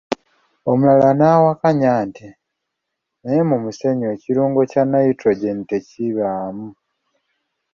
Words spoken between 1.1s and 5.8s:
n’awakanya nti, “Naye mu musenyu ekirungo kya ''nitrogen''